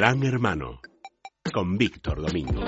Gran 0.00 0.22
Hermano 0.24 0.80
con 1.52 1.76
Víctor 1.76 2.22
Domingo. 2.22 2.64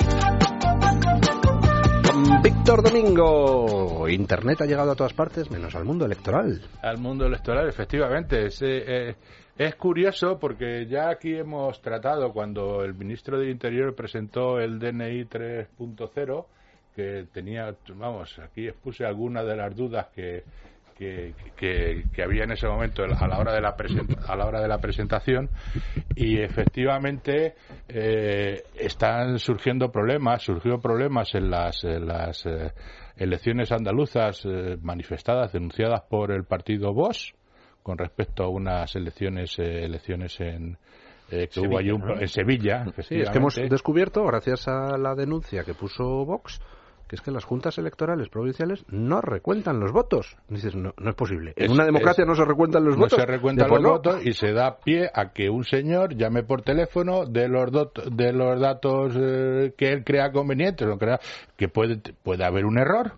Víctor 2.43 2.83
Domingo, 2.83 4.07
Internet 4.07 4.61
ha 4.61 4.67
llegado 4.67 4.91
a 4.91 4.95
todas 4.95 5.15
partes 5.15 5.51
menos 5.51 5.75
al 5.75 5.87
mundo 5.87 6.05
electoral. 6.05 6.61
Al 6.83 6.99
mundo 6.99 7.25
electoral, 7.25 7.67
efectivamente. 7.71 8.49
Es, 8.49 8.61
eh, 8.61 9.17
es 9.57 9.75
curioso 9.77 10.39
porque 10.39 10.85
ya 10.85 11.09
aquí 11.09 11.35
hemos 11.35 11.81
tratado 11.81 12.35
cuando 12.35 12.85
el 12.85 12.93
ministro 12.93 13.39
del 13.39 13.49
Interior 13.49 13.95
presentó 13.95 14.61
el 14.61 14.79
DNI 14.79 15.25
3.0 15.25 16.45
que 16.95 17.29
tenía, 17.33 17.75
vamos, 17.95 18.39
aquí 18.41 18.69
expuse 18.69 19.07
algunas 19.07 19.47
de 19.47 19.57
las 19.57 19.75
dudas 19.75 20.09
que, 20.15 20.45
que, 20.97 22.23
había 22.23 22.45
en 22.45 22.53
ese 22.53 22.67
momento 22.69 23.03
a 23.03 23.27
la 23.27 23.39
hora 23.39 23.53
de 23.53 23.61
la, 23.61 23.75
a 24.29 24.37
la, 24.37 24.47
hora 24.47 24.61
de 24.61 24.69
la 24.69 24.79
presentación 24.79 25.51
y 26.15 26.41
efectivamente 26.41 27.55
eh, 27.89 28.63
están 28.75 29.39
surgiendo 29.39 29.91
problemas, 29.91 30.43
surgió 30.43 30.79
problemas 30.79 31.35
en 31.35 31.51
las, 31.51 31.83
las 31.85 32.47
eh, 32.47 32.73
elecciones 33.17 33.73
andaluzas 33.73 34.45
eh, 34.45 34.77
manifestadas, 34.81 35.53
denunciadas 35.53 36.03
por 36.09 36.33
el 36.33 36.45
partido 36.45 36.93
Vox 36.93 37.33
con 37.83 37.99
respecto 37.99 38.45
a 38.45 38.49
unas 38.49 38.95
elecciones, 38.95 39.59
elecciones 39.59 40.41
en, 40.41 40.79
que 41.29 41.61
hubo 41.61 41.79
allí 41.79 41.91
en 41.91 42.29
Sevilla. 42.29 42.85
Sí, 43.01 43.17
es 43.17 43.31
que 43.31 43.39
hemos 43.39 43.57
descubierto, 43.57 44.23
gracias 44.25 44.69
a 44.69 44.97
la 44.97 45.15
denuncia 45.17 45.65
que 45.65 45.75
puso 45.75 46.05
Vox, 46.25 46.61
que 47.13 47.17
es 47.17 47.21
que 47.21 47.31
las 47.31 47.45
juntas 47.45 47.77
electorales 47.77 48.31
provinciales 48.31 48.87
no 48.89 49.21
recuentan 49.21 49.79
los 49.79 49.93
votos. 49.93 50.35
Dices, 50.49 50.75
no, 50.75 50.95
no 50.97 51.11
es 51.11 51.15
posible. 51.15 51.53
En 51.57 51.71
una 51.71 51.85
democracia 51.85 52.25
no 52.25 52.35
se 52.35 52.43
recuentan 52.43 52.87
los 52.87 52.97
votos. 52.97 53.19
No 53.19 53.25
se 53.25 53.31
recuentan 53.31 53.69
los 53.69 53.83
votos 53.83 54.25
y 54.25 54.33
se 54.33 54.55
da 54.55 54.79
pie 54.79 55.11
a 55.13 55.35
que 55.35 55.51
un 55.51 55.65
señor 55.65 56.17
llame 56.17 56.43
por 56.43 56.63
teléfono 56.63 57.27
de 57.27 57.49
los, 57.49 57.71
de 58.11 58.33
los 58.33 58.59
datos 58.59 59.13
eh, 59.15 59.75
que 59.77 59.93
él 59.93 60.05
crea 60.05 60.33
convenientes, 60.33 60.89
que 61.59 61.69
puede, 61.69 62.01
puede 62.23 62.47
haber 62.47 62.65
un 62.65 62.79
error 62.79 63.13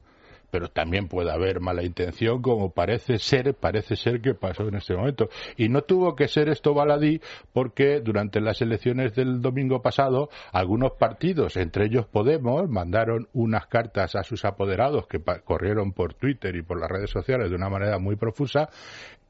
pero 0.55 0.69
también 0.69 1.09
puede 1.09 1.33
haber 1.33 1.59
mala 1.59 1.83
intención, 1.83 2.41
como 2.41 2.71
parece 2.71 3.19
ser, 3.19 3.55
parece 3.55 3.97
ser 3.97 4.21
que 4.21 4.35
pasó 4.35 4.69
en 4.69 4.77
este 4.77 4.95
momento. 4.95 5.29
Y 5.57 5.69
no 5.69 5.83
tuvo 5.83 6.15
que 6.15 6.29
ser 6.29 6.49
esto 6.49 6.75
baladí 6.75 7.21
porque 7.53 7.99
durante 7.99 8.41
las 8.41 8.63
elecciones 8.63 9.17
del 9.17 9.43
domingo 9.43 9.83
pasado, 9.83 10.29
algunos 10.53 10.93
partidos, 10.93 11.57
entre 11.57 11.87
ellos 11.87 12.07
Podemos, 12.07 12.69
mandaron 12.69 13.27
unas 13.33 13.67
cartas 13.67 14.15
a 14.15 14.23
sus 14.23 14.45
apoderados 14.45 15.09
que 15.09 15.21
corrieron 15.43 15.93
por 15.93 16.15
Twitter 16.15 16.55
y 16.55 16.63
por 16.63 16.79
las 16.79 16.89
redes 16.89 17.11
sociales 17.11 17.51
de 17.51 17.57
una 17.57 17.69
manera 17.69 17.99
muy 17.99 18.15
profusa 18.15 18.69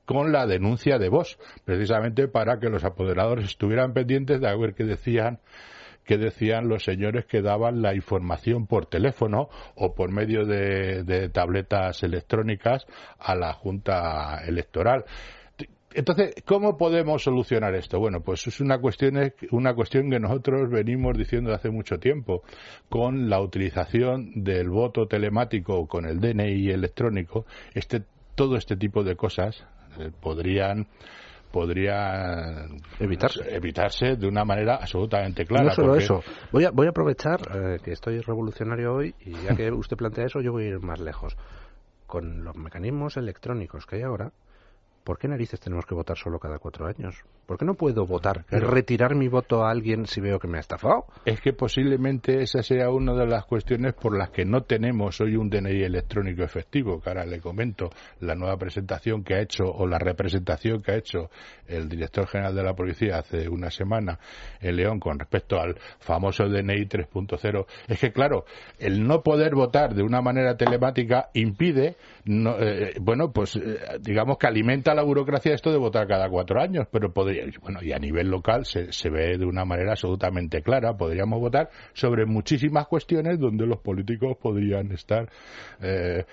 con 0.05 0.31
la 0.31 0.47
denuncia 0.47 0.99
de 0.99 1.09
Vox, 1.09 1.39
precisamente 1.65 2.29
para 2.29 2.61
que 2.61 2.69
los 2.69 2.85
apoderados 2.85 3.43
estuvieran 3.43 3.95
pendientes 3.95 4.43
de 4.43 4.55
ver 4.59 4.75
qué 4.75 4.85
decían 4.85 5.41
que 6.05 6.19
decían 6.19 6.69
los 6.69 6.85
señores 6.85 7.27
que 7.27 7.43
daban 7.43 7.83
la 7.83 7.95
información 7.95 8.67
por 8.67 8.87
teléfono 8.87 9.49
o 9.75 9.95
por 9.95 10.11
medio 10.11 10.45
de, 10.45 11.29
tabletas 11.31 12.03
electrónicas 12.03 12.87
a 13.19 13.35
la 13.35 13.53
Junta 13.53 14.43
Electoral. 14.47 15.05
Entonces, 15.97 16.35
¿cómo 16.45 16.77
podemos 16.77 17.23
solucionar 17.23 17.75
esto? 17.77 18.01
Bueno, 18.01 18.21
pues 18.21 18.45
es 18.49 18.61
una 18.61 18.79
cuestión, 18.79 19.33
una 19.53 19.75
cuestión 19.75 20.11
que 20.11 20.19
nosotros 20.19 20.69
venimos 20.69 21.17
diciendo 21.17 21.55
hace 21.55 21.71
mucho 21.71 21.99
tiempo. 21.99 22.43
Con 22.89 23.31
la 23.31 23.41
utilización 23.41 24.43
del 24.43 24.71
voto 24.71 25.07
telemático 25.07 25.79
o 25.79 25.87
con 25.87 26.05
el 26.07 26.19
DNI 26.19 26.71
electrónico, 26.71 27.47
este, 27.75 28.03
todo 28.35 28.57
este 28.57 28.77
tipo 28.77 29.05
de 29.05 29.15
cosas 29.15 29.65
eh, 30.01 30.11
podrían 30.21 30.89
podría 31.55 32.67
evitarse. 32.99 33.41
evitarse 33.55 34.17
de 34.17 34.27
una 34.27 34.45
manera 34.45 34.75
absolutamente 34.75 35.45
clara. 35.45 35.67
No 35.67 35.71
solo 35.71 35.95
eso. 35.95 36.21
Voy 36.51 36.65
a, 36.65 36.73
voy 36.73 36.89
a 36.89 36.91
aprovechar 36.91 37.41
eh, 37.55 37.79
que 37.81 37.93
estoy 37.93 38.19
revolucionario 38.19 38.93
hoy 38.93 39.15
y 39.21 39.35
ya 39.45 39.55
que 39.55 39.71
usted 39.73 39.97
plantea 39.97 40.25
eso, 40.25 40.41
yo 40.41 40.51
voy 40.51 40.65
a 40.65 40.69
ir 40.71 40.81
más 40.81 40.99
lejos. 40.99 41.37
Con 42.09 42.43
los 42.43 42.57
mecanismos 42.57 43.17
electrónicos 43.17 43.87
que 43.87 43.97
hay 43.97 44.03
ahora, 44.03 44.33
¿por 45.05 45.17
qué 45.17 45.29
narices 45.29 45.61
tenemos 45.61 45.87
que 45.87 45.95
votar 45.95 46.19
solo 46.19 46.41
cada 46.41 46.59
cuatro 46.59 46.87
años? 46.87 47.23
¿Por 47.47 47.59
qué 47.59 47.65
no 47.65 47.75
puedo 47.75 48.07
votar? 48.07 48.45
¿Retirar 48.49 49.15
mi 49.15 49.29
voto 49.29 49.65
a 49.65 49.71
alguien 49.71 50.07
si 50.07 50.21
veo 50.21 50.39
que 50.39 50.49
me 50.49 50.59
ha 50.59 50.61
estafado? 50.61 51.07
Es 51.25 51.41
que 51.41 51.53
posiblemente 51.53 52.43
esa 52.43 52.63
sea 52.63 52.91
una 52.91 53.15
de 53.15 53.27
las 53.27 53.45
cuestiones 53.45 53.95
por 53.95 54.17
las 54.17 54.31
que 54.31 54.45
no 54.45 54.63
tenemos 54.63 55.21
hoy 55.21 55.37
un 55.37 55.51
DNI 55.51 55.83
electrónico 55.83 56.43
efectivo. 56.43 57.01
Que 57.01 57.11
ahora 57.11 57.27
le 57.27 57.41
comento 57.41 57.91
la 58.21 58.35
nueva 58.35 58.57
presentación 58.57 59.23
que 59.23 59.35
ha 59.35 59.41
hecho 59.41 59.65
o 59.65 59.87
la 59.87 59.99
representación 59.99 60.83
que 60.83 60.93
ha 60.93 60.97
hecho 60.97 61.31
el 61.67 61.89
director 61.89 62.27
general 62.27 62.55
de 62.55 62.63
la 62.63 62.75
policía 62.75 63.19
hace 63.19 63.49
una 63.49 63.71
semana 63.71 64.19
en 64.61 64.77
León 64.77 65.01
con 65.01 65.19
respecto 65.19 65.61
al 65.61 65.77
famoso 65.99 66.49
DNI 66.49 66.87
3.0. 66.87 67.67
Es 67.89 68.01
que, 68.01 68.13
claro, 68.13 68.45
el 68.79 69.07
no 69.07 69.23
poder 69.23 69.55
votar 69.55 69.95
de 69.95 70.03
una 70.03 70.21
manera 70.21 70.57
telemática 70.57 71.31
impide, 71.35 71.97
eh, 72.27 72.95
bueno, 73.01 73.33
pues 73.33 73.57
eh, 73.57 73.79
digamos 74.01 74.39
que 74.39 74.47
alimenta 74.47 74.95
la 74.95 75.03
burocracia 75.03 75.55
esto 75.55 75.71
de 75.71 75.79
votar 75.79 76.07
cada 76.07 76.29
cuatro 76.29 76.61
años, 76.61 76.87
pero 76.91 77.13
bueno, 77.63 77.81
y 77.83 77.93
a 77.93 77.99
nivel 77.99 78.29
local 78.29 78.65
se, 78.65 78.93
se 78.93 79.11
ve 79.11 79.39
de 79.39 79.45
una 79.45 79.65
manera 79.65 79.93
absolutamente 79.93 80.63
clara. 80.63 80.97
Podríamos 80.97 81.41
votar 81.41 81.71
sobre 81.93 82.27
muchísimas 82.27 82.87
cuestiones 82.87 83.39
donde 83.39 83.67
los 83.67 83.79
políticos 83.81 84.37
podrían 84.41 84.93
estar 84.93 85.29
eh, 85.83 86.25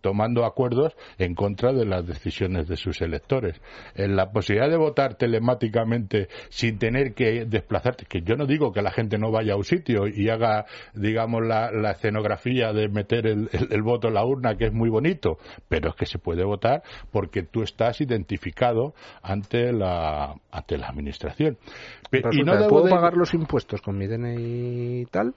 tomando 0.00 0.44
acuerdos 0.44 0.94
en 1.18 1.34
contra 1.34 1.72
de 1.72 1.84
las 1.84 2.06
decisiones 2.06 2.68
de 2.68 2.76
sus 2.76 3.00
electores. 3.00 3.60
En 3.94 4.16
la 4.16 4.30
posibilidad 4.30 4.70
de 4.70 4.76
votar 4.76 5.14
telemáticamente 5.14 6.28
sin 6.48 6.78
tener 6.78 7.14
que 7.14 7.44
desplazarte, 7.44 8.06
que 8.06 8.22
yo 8.22 8.36
no 8.36 8.46
digo 8.46 8.72
que 8.72 8.82
la 8.82 8.90
gente 8.90 9.18
no 9.18 9.30
vaya 9.30 9.54
a 9.54 9.56
un 9.56 9.64
sitio 9.64 10.06
y 10.06 10.28
haga, 10.28 10.66
digamos, 10.94 11.46
la, 11.46 11.70
escenografía 11.92 12.72
de 12.72 12.88
meter 12.88 13.26
el, 13.26 13.48
el 13.70 13.82
voto 13.82 14.08
en 14.08 14.14
la 14.14 14.24
urna, 14.24 14.56
que 14.56 14.66
es 14.66 14.72
muy 14.72 14.88
bonito, 14.88 15.38
pero 15.68 15.90
es 15.90 15.94
que 15.94 16.06
se 16.06 16.18
puede 16.18 16.44
votar 16.44 16.82
porque 17.10 17.42
tú 17.42 17.62
estás 17.62 18.00
identificado 18.00 18.94
ante 19.22 19.72
la 19.72 20.34
ante 20.52 20.76
la 20.78 20.88
administración. 20.88 21.58
y 22.30 22.42
no 22.44 22.68
puedo 22.68 22.88
pagar 22.88 23.16
los 23.16 23.34
impuestos 23.34 23.80
con 23.80 23.96
mi 23.96 24.06
DNI 24.06 25.00
y 25.00 25.06
tal, 25.06 25.34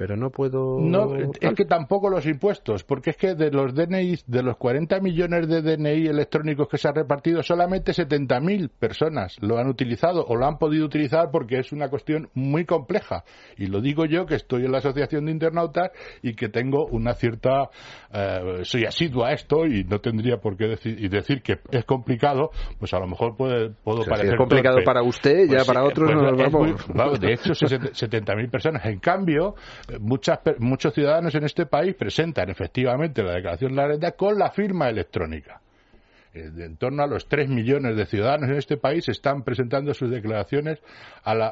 pero 0.00 0.16
no 0.16 0.30
puedo. 0.30 0.80
No, 0.80 1.14
es 1.14 1.54
que 1.54 1.66
tampoco 1.66 2.08
los 2.08 2.24
impuestos, 2.24 2.84
porque 2.84 3.10
es 3.10 3.18
que 3.18 3.34
de 3.34 3.50
los 3.50 3.74
DNI, 3.74 4.20
de 4.26 4.42
los 4.42 4.56
40 4.56 4.98
millones 5.00 5.46
de 5.46 5.60
DNI 5.60 6.06
electrónicos 6.06 6.68
que 6.68 6.78
se 6.78 6.88
han 6.88 6.94
repartido, 6.94 7.42
solamente 7.42 7.92
70.000 7.92 8.70
personas 8.70 9.36
lo 9.42 9.58
han 9.58 9.68
utilizado 9.68 10.24
o 10.26 10.36
lo 10.36 10.46
han 10.46 10.56
podido 10.56 10.86
utilizar 10.86 11.30
porque 11.30 11.58
es 11.58 11.70
una 11.72 11.90
cuestión 11.90 12.30
muy 12.32 12.64
compleja. 12.64 13.24
Y 13.58 13.66
lo 13.66 13.82
digo 13.82 14.06
yo 14.06 14.24
que 14.24 14.36
estoy 14.36 14.64
en 14.64 14.72
la 14.72 14.78
Asociación 14.78 15.26
de 15.26 15.32
Internautas 15.32 15.90
y 16.22 16.32
que 16.32 16.48
tengo 16.48 16.86
una 16.86 17.12
cierta. 17.12 17.68
Eh, 18.10 18.60
soy 18.62 18.86
asiduo 18.86 19.26
a 19.26 19.32
esto 19.32 19.66
y 19.66 19.84
no 19.84 20.00
tendría 20.00 20.38
por 20.38 20.56
qué 20.56 20.64
decir, 20.64 20.98
y 20.98 21.08
decir 21.08 21.42
que 21.42 21.58
es 21.72 21.84
complicado, 21.84 22.52
pues 22.78 22.94
a 22.94 22.98
lo 23.00 23.06
mejor 23.06 23.36
puede, 23.36 23.68
puedo 23.84 24.02
parecer. 24.06 24.32
es 24.32 24.38
complicado 24.38 24.78
para 24.82 25.02
usted, 25.02 25.46
ya 25.46 25.56
pues 25.56 25.66
para 25.66 25.84
otros 25.84 26.10
pues 26.10 26.88
no 26.88 26.94
vamos. 26.94 27.20
de 27.20 27.34
hecho, 27.34 27.52
70.000 27.52 28.50
personas. 28.50 28.86
En 28.86 28.98
cambio, 28.98 29.56
muchos 29.98 30.94
ciudadanos 30.94 31.34
en 31.34 31.44
este 31.44 31.66
país 31.66 31.94
presentan 31.94 32.50
efectivamente 32.50 33.22
la 33.22 33.34
declaración 33.34 33.72
de 33.72 33.76
la 33.76 33.88
renta 33.88 34.12
con 34.12 34.38
la 34.38 34.50
firma 34.50 34.88
electrónica. 34.88 35.60
Eh, 36.32 36.48
en 36.58 36.76
torno 36.76 37.02
a 37.02 37.08
los 37.08 37.26
3 37.28 37.48
millones 37.48 37.96
de 37.96 38.06
ciudadanos 38.06 38.50
en 38.50 38.56
este 38.56 38.76
país 38.76 39.08
están 39.08 39.42
presentando 39.42 39.92
sus 39.94 40.10
declaraciones 40.10 40.78
a 41.24 41.34
la, 41.34 41.48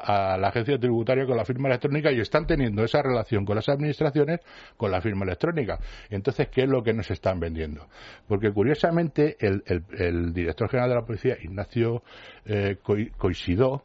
agencia 0.47 0.79
tributaria 0.79 1.25
con 1.25 1.35
la 1.35 1.43
firma 1.43 1.67
electrónica 1.67 2.11
y 2.13 2.21
están 2.21 2.47
teniendo 2.47 2.83
esa 2.85 3.01
relación 3.01 3.45
con 3.45 3.55
las 3.57 3.67
administraciones 3.67 4.39
con 4.77 4.91
la 4.91 5.01
firma 5.01 5.25
electrónica. 5.25 5.79
Entonces, 6.09 6.47
¿qué 6.47 6.63
es 6.63 6.69
lo 6.69 6.81
que 6.81 6.93
nos 6.93 7.11
están 7.11 7.41
vendiendo? 7.41 7.87
Porque 8.27 8.51
curiosamente 8.51 9.35
el, 9.39 10.33
director 10.33 10.69
general 10.69 10.89
de 10.89 10.95
la 10.95 11.05
policía, 11.05 11.37
Ignacio 11.41 12.01
eh, 12.45 12.77
Coisidó, 13.17 13.83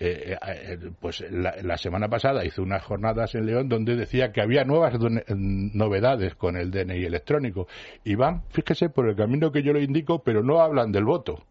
eh, 0.00 0.38
eh, 0.40 0.78
eh, 0.80 0.90
pues 1.00 1.24
la, 1.30 1.76
semana 1.76 2.08
pasada 2.08 2.44
hizo 2.44 2.62
unas 2.62 2.84
jornadas 2.84 3.34
en 3.34 3.46
León 3.46 3.68
donde 3.68 3.96
decía 3.96 4.30
que 4.30 4.40
había 4.40 4.62
nuevas 4.62 4.94
novedades 5.28 6.36
con 6.36 6.56
el 6.56 6.70
DNI 6.70 7.04
electrónico 7.04 7.66
y 8.04 8.14
van, 8.14 8.42
fíjese, 8.50 8.90
por 8.90 9.08
el 9.08 9.16
camino 9.16 9.50
que 9.50 9.62
yo 9.64 9.72
le 9.72 9.82
indico, 9.82 10.22
pero 10.22 10.44
no 10.44 10.60
hablan 10.60 10.92
del 10.92 11.04
voto. 11.04 11.42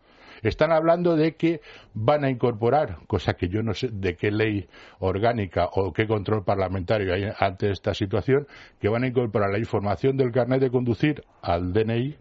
Están 0.44 0.72
hablando 0.72 1.18
de 1.18 1.36
que 1.36 1.62
van 1.94 2.24
a 2.24 2.30
incorporar, 2.30 3.00
cosa 3.08 3.34
que 3.34 3.50
yo 3.50 3.64
no 3.64 3.74
sé 3.74 3.90
de 3.92 4.16
qué 4.16 4.32
ley 4.32 4.68
orgánica 5.00 5.68
o 5.74 5.92
qué 5.92 6.08
control 6.08 6.46
parlamentario 6.46 7.14
hay 7.14 7.30
ante 7.38 7.72
esta 7.72 7.94
situación, 7.94 8.48
que 8.80 8.88
van 8.88 9.04
a 9.04 9.08
incorporar 9.08 9.52
la 9.52 9.60
información 9.60 10.16
del 10.16 10.32
carnet 10.32 10.62
de 10.62 10.72
conducir 10.72 11.24
al 11.42 11.74
DNI 11.74 12.16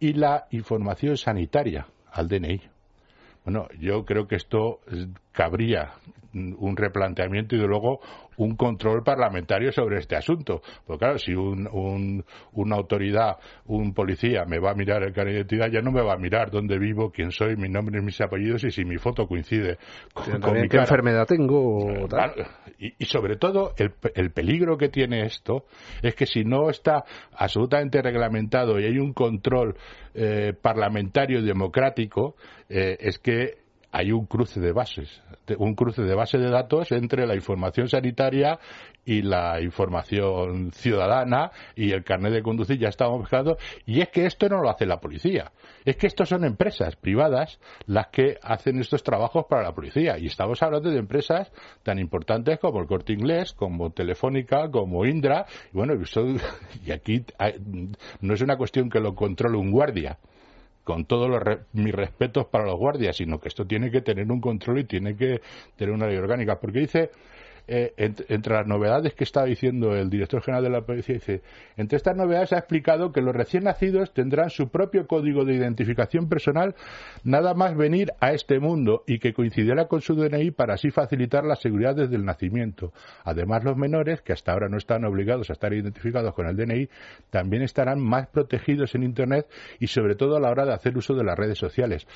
y 0.00 0.12
la 0.12 0.46
información 0.50 1.16
sanitaria 1.16 1.86
al 2.12 2.28
DNI. 2.28 2.73
Bueno, 3.44 3.68
yo 3.78 4.04
creo 4.06 4.26
que 4.26 4.36
esto 4.36 4.80
cabría 5.32 5.92
un 6.34 6.76
replanteamiento 6.76 7.56
y 7.56 7.60
de 7.60 7.66
luego 7.66 8.00
un 8.36 8.56
control 8.56 9.02
parlamentario 9.02 9.72
sobre 9.72 9.98
este 9.98 10.16
asunto. 10.16 10.62
Porque 10.86 10.98
claro, 10.98 11.18
si 11.18 11.34
un, 11.34 12.24
una 12.52 12.76
autoridad, 12.76 13.36
un 13.66 13.94
policía 13.94 14.44
me 14.44 14.58
va 14.58 14.72
a 14.72 14.74
mirar 14.74 15.02
el 15.02 15.12
carnet 15.12 15.34
de 15.34 15.38
identidad, 15.38 15.70
ya 15.70 15.80
no 15.80 15.92
me 15.92 16.02
va 16.02 16.14
a 16.14 16.18
mirar 16.18 16.50
dónde 16.50 16.78
vivo, 16.78 17.10
quién 17.10 17.30
soy, 17.30 17.56
mi 17.56 17.68
nombre, 17.68 18.00
mis 18.02 18.20
apellidos 18.20 18.64
y 18.64 18.70
si 18.70 18.84
mi 18.84 18.98
foto 18.98 19.26
coincide 19.26 19.78
con, 20.12 20.60
mi 20.60 20.68
qué 20.68 20.78
enfermedad 20.78 21.26
tengo. 21.26 21.86
y, 22.78 23.04
sobre 23.06 23.36
todo, 23.36 23.74
el, 23.76 23.92
el 24.14 24.32
peligro 24.32 24.76
que 24.76 24.88
tiene 24.88 25.24
esto 25.26 25.64
es 26.02 26.14
que 26.14 26.26
si 26.26 26.44
no 26.44 26.70
está 26.70 27.04
absolutamente 27.36 28.02
reglamentado 28.02 28.78
y 28.80 28.84
hay 28.84 28.98
un 28.98 29.12
control 29.12 29.76
eh, 30.14 30.52
parlamentario 30.60 31.42
democrático, 31.42 32.36
eh, 32.68 32.96
es 33.00 33.18
que 33.18 33.63
hay 33.94 34.10
un 34.10 34.26
cruce 34.26 34.58
de 34.58 34.72
bases, 34.72 35.22
un 35.56 35.76
cruce 35.76 36.02
de 36.02 36.16
base 36.16 36.36
de 36.36 36.50
datos 36.50 36.90
entre 36.90 37.28
la 37.28 37.36
información 37.36 37.88
sanitaria 37.88 38.58
y 39.04 39.22
la 39.22 39.60
información 39.60 40.72
ciudadana 40.72 41.52
y 41.76 41.92
el 41.92 42.02
carnet 42.02 42.32
de 42.32 42.42
conducir 42.42 42.76
ya 42.76 42.88
estamos 42.88 43.20
mezclados 43.20 43.56
y 43.86 44.00
es 44.00 44.08
que 44.08 44.26
esto 44.26 44.48
no 44.48 44.60
lo 44.60 44.68
hace 44.68 44.84
la 44.84 44.98
policía. 44.98 45.52
Es 45.84 45.94
que 45.94 46.08
esto 46.08 46.26
son 46.26 46.44
empresas 46.44 46.96
privadas 46.96 47.60
las 47.86 48.08
que 48.08 48.36
hacen 48.42 48.80
estos 48.80 49.04
trabajos 49.04 49.46
para 49.48 49.62
la 49.62 49.72
policía. 49.72 50.18
Y 50.18 50.26
estamos 50.26 50.60
hablando 50.60 50.90
de 50.90 50.98
empresas 50.98 51.52
tan 51.84 52.00
importantes 52.00 52.58
como 52.58 52.80
el 52.80 52.88
Corte 52.88 53.12
Inglés 53.12 53.52
como 53.52 53.92
Telefónica 53.92 54.72
como 54.72 55.06
Indra. 55.06 55.46
Y 55.72 55.76
bueno 55.76 55.94
y 56.84 56.90
aquí 56.90 57.24
no 58.20 58.34
es 58.34 58.40
una 58.40 58.56
cuestión 58.56 58.90
que 58.90 58.98
lo 58.98 59.14
controle 59.14 59.56
un 59.56 59.70
guardia 59.70 60.18
con 60.84 61.06
todos 61.06 61.42
mis 61.72 61.94
respetos 61.94 62.46
para 62.46 62.66
los 62.66 62.76
guardias, 62.76 63.16
sino 63.16 63.40
que 63.40 63.48
esto 63.48 63.66
tiene 63.66 63.90
que 63.90 64.02
tener 64.02 64.30
un 64.30 64.40
control 64.40 64.80
y 64.80 64.84
tiene 64.84 65.16
que 65.16 65.40
tener 65.76 65.94
una 65.94 66.06
ley 66.06 66.16
orgánica. 66.16 66.60
Porque 66.60 66.80
dice 66.80 67.10
eh, 67.66 67.94
entre, 67.96 68.54
las 68.54 68.66
novedades 68.66 69.14
que 69.14 69.24
estaba 69.24 69.46
diciendo 69.46 69.96
el 69.96 70.10
director 70.10 70.42
general 70.42 70.64
de 70.64 70.70
la 70.70 70.82
policía, 70.82 71.14
dice, 71.14 71.42
entre 71.78 71.96
estas 71.96 72.14
novedades 72.14 72.52
ha 72.52 72.58
explicado 72.58 73.10
que 73.10 73.22
los 73.22 73.34
recién 73.34 73.64
nacidos 73.64 74.12
tendrán 74.12 74.50
su 74.50 74.68
propio 74.68 75.06
código 75.06 75.46
de 75.46 75.54
identificación 75.54 76.28
personal 76.28 76.74
nada 77.22 77.54
más 77.54 77.74
venir 77.74 78.12
a 78.20 78.32
este 78.32 78.58
mundo 78.60 79.02
y 79.06 79.18
que 79.18 79.32
coincidirá 79.32 79.88
con 79.88 80.02
su 80.02 80.14
DNI 80.14 80.50
para 80.50 80.74
así 80.74 80.90
facilitar 80.90 81.44
la 81.44 81.56
seguridad 81.56 81.94
desde 81.94 82.16
el 82.16 82.26
nacimiento. 82.26 82.92
Además, 83.24 83.64
los 83.64 83.78
menores, 83.78 84.20
que 84.20 84.34
hasta 84.34 84.52
ahora 84.52 84.68
no 84.68 84.76
están 84.76 85.06
obligados 85.06 85.48
a 85.48 85.54
estar 85.54 85.72
identificados 85.72 86.34
con 86.34 86.46
el 86.46 86.56
DNI, 86.56 86.90
también 87.30 87.62
estarán 87.62 87.98
más 87.98 88.26
protegidos 88.26 88.94
en 88.94 89.04
Internet 89.04 89.46
y 89.80 89.86
sobre 89.86 90.16
todo 90.16 90.36
a 90.36 90.40
la 90.40 90.50
hora 90.50 90.66
de 90.66 90.74
hacer 90.74 90.96
uso 90.98 91.14
de 91.14 91.24
las 91.24 91.38
redes 91.38 91.56
sociales. 91.56 92.06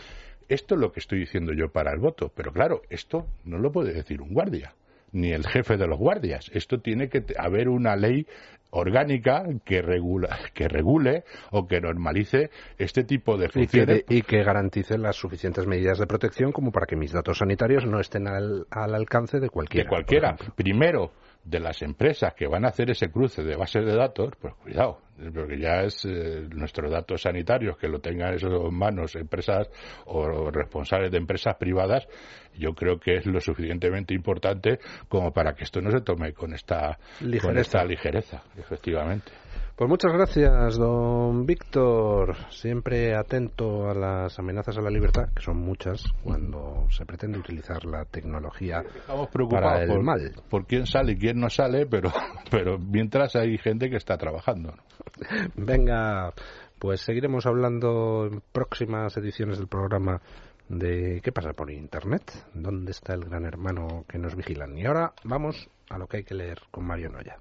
Esto 0.49 0.75
es 0.75 0.81
lo 0.81 0.93
que 0.93 1.01
estoy 1.01 1.21
diciendo 1.21 1.55
yo 1.55 1.71
para 1.71 1.93
el 1.93 2.01
voto, 2.01 2.31
pero 2.35 2.53
claro, 2.53 2.83
esto 2.91 3.27
no 3.45 3.59
lo 3.59 3.73
puede 3.73 3.95
decir 3.95 4.21
un 4.21 4.35
guardia 4.35 4.75
ni 5.13 5.33
el 5.33 5.47
jefe 5.47 5.77
de 5.77 5.87
los 5.87 5.99
guardias. 5.99 6.51
Esto 6.53 6.81
tiene 6.81 7.09
que 7.09 7.25
haber 7.39 7.69
una 7.69 7.97
ley 7.97 8.27
orgánica 8.71 9.45
que, 9.65 9.83
regula, 9.83 10.39
que 10.55 10.69
regule 10.69 11.25
o 11.51 11.67
que 11.67 11.81
normalice 11.81 12.51
este 12.77 13.05
tipo 13.05 13.37
de 13.37 13.49
funciones. 13.49 14.05
Y 14.09 14.23
que, 14.23 14.43
garantice 14.43 14.99
las 14.99 15.17
suficientes 15.17 15.67
medidas 15.67 15.99
de 15.99 16.07
protección 16.07 16.53
como 16.53 16.71
para 16.71 16.87
que 16.87 16.97
mis 16.97 17.13
datos 17.13 17.39
sanitarios 17.39 17.87
no 17.87 18.01
estén 18.01 18.29
al, 18.29 18.67
al 18.71 18.95
alcance 18.95 19.41
de 19.41 19.49
cualquiera. 19.49 19.85
De 19.85 19.89
cualquiera. 19.89 20.37
Primero, 20.55 21.13
de 21.49 21.61
las 21.61 21.81
empresas 21.83 22.35
que 22.35 22.47
van 22.47 22.65
a 22.65 22.69
hacer 22.69 22.91
ese 22.91 23.11
cruce 23.11 23.43
de 23.43 23.57
bases 23.57 23.85
de 23.85 23.97
datos, 23.97 24.33
pues 24.39 24.55
cuidado, 24.55 25.01
porque 25.35 25.59
ya 25.59 25.83
es 25.83 26.05
eh, 26.05 26.47
nuestros 26.51 26.91
datos 26.91 27.23
sanitarios 27.23 27.79
que 27.79 27.89
lo 27.89 28.01
tengan 28.01 28.35
en 28.39 28.75
manos 28.75 29.15
empresas 29.17 29.69
o 30.07 30.51
responsables 30.51 31.11
de 31.11 31.17
empresas 31.17 31.57
privadas, 31.57 32.07
yo 32.55 32.75
creo 32.75 32.99
que 32.99 33.17
es 33.17 33.27
lo 33.27 33.41
suficientemente 33.41 34.13
importante 34.13 34.79
como 35.09 35.33
para 35.33 35.55
que 35.55 35.65
esto 35.65 35.81
no 35.81 35.91
se 35.91 36.01
tome 36.01 36.33
con 36.35 36.53
esta 36.53 36.99
con 37.41 37.57
esta 37.57 37.85
ligereza, 37.85 38.43
efectivamente. 38.57 39.33
Pues 39.77 39.89
muchas 39.89 40.13
gracias, 40.13 40.77
don 40.77 41.47
Víctor. 41.47 42.35
Siempre 42.51 43.15
atento 43.15 43.89
a 43.89 43.95
las 43.95 44.39
amenazas 44.39 44.77
a 44.77 44.81
la 44.81 44.91
libertad, 44.91 45.29
que 45.35 45.43
son 45.43 45.59
muchas, 45.59 46.03
cuando 46.25 46.87
se 46.91 47.07
pretende 47.07 47.39
utilizar 47.39 47.85
la 47.85 48.05
tecnología 48.05 48.83
Estamos 48.97 49.29
preocupados 49.29 49.87
para 49.87 49.95
el 49.95 50.03
mal. 50.03 50.33
Por 50.51 50.67
quién 50.67 50.87
sale 50.87 51.13
y 51.13 51.17
quién 51.17 51.39
no 51.39 51.49
sale, 51.49 51.87
pero, 51.87 52.11
pero 52.51 52.79
mientras 52.79 53.37
hay 53.37 53.57
gente 53.59 53.89
que 53.89 53.97
está 53.97 54.17
trabajando. 54.17 54.75
Venga, 55.55 56.33
pues 56.79 57.01
seguiremos 57.01 57.47
hablando 57.47 58.27
en 58.27 58.43
próximas 58.53 59.17
ediciones 59.17 59.59
del 59.59 59.69
programa 59.69 60.21
de 60.69 61.21
qué 61.23 61.33
pasa 61.33 61.53
por 61.53 61.71
Internet, 61.71 62.47
dónde 62.53 62.91
está 62.91 63.15
el 63.15 63.25
gran 63.25 63.45
hermano 63.45 64.05
que 64.09 64.19
nos 64.19 64.37
vigilan. 64.37 64.77
Y 64.77 64.87
ahora 64.87 65.13
vamos 65.25 65.69
a 65.89 65.99
lo 65.99 66.07
que 66.07 66.19
hay 66.19 66.25
que 66.25 66.35
leer 66.35 66.59
con 66.71 66.85
Mario 66.85 67.09
Noya. 67.09 67.39